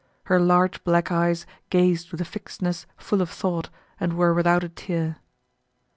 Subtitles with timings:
[0.23, 3.69] Her large black eyes gazed with a fixedness full of thought
[3.99, 5.17] and were without a tear.